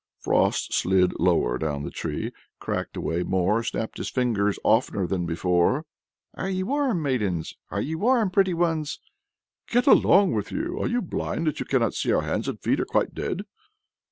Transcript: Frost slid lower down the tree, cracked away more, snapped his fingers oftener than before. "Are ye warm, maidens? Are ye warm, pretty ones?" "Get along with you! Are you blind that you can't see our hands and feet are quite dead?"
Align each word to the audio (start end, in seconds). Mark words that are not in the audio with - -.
Frost 0.17 0.73
slid 0.73 1.13
lower 1.19 1.59
down 1.59 1.83
the 1.83 1.91
tree, 1.91 2.31
cracked 2.57 2.97
away 2.97 3.21
more, 3.21 3.61
snapped 3.61 3.99
his 3.99 4.09
fingers 4.09 4.57
oftener 4.63 5.05
than 5.05 5.27
before. 5.27 5.85
"Are 6.33 6.49
ye 6.49 6.63
warm, 6.63 7.03
maidens? 7.03 7.55
Are 7.69 7.81
ye 7.81 7.93
warm, 7.93 8.31
pretty 8.31 8.55
ones?" 8.55 8.99
"Get 9.67 9.85
along 9.85 10.31
with 10.33 10.51
you! 10.51 10.79
Are 10.81 10.87
you 10.87 11.03
blind 11.03 11.45
that 11.45 11.59
you 11.59 11.67
can't 11.67 11.93
see 11.93 12.11
our 12.11 12.23
hands 12.23 12.47
and 12.47 12.59
feet 12.59 12.79
are 12.79 12.85
quite 12.85 13.13
dead?" 13.13 13.43